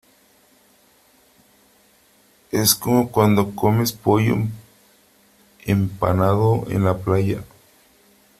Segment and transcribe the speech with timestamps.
[2.49, 4.35] es como cuando comes pollo
[5.67, 7.43] empanado en la playa.